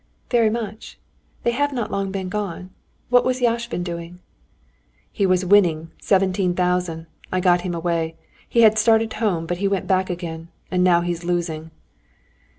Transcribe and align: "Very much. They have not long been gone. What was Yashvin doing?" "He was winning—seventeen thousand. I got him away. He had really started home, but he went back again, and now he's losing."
"Very 0.31 0.49
much. 0.49 0.97
They 1.43 1.51
have 1.51 1.71
not 1.71 1.91
long 1.91 2.09
been 2.09 2.27
gone. 2.27 2.71
What 3.11 3.23
was 3.23 3.39
Yashvin 3.39 3.83
doing?" 3.83 4.17
"He 5.11 5.27
was 5.27 5.45
winning—seventeen 5.45 6.55
thousand. 6.55 7.05
I 7.31 7.39
got 7.39 7.61
him 7.61 7.75
away. 7.75 8.15
He 8.49 8.61
had 8.61 8.69
really 8.71 8.77
started 8.79 9.13
home, 9.13 9.45
but 9.45 9.59
he 9.59 9.67
went 9.67 9.85
back 9.85 10.09
again, 10.09 10.47
and 10.71 10.83
now 10.83 11.01
he's 11.01 11.23
losing." 11.23 11.69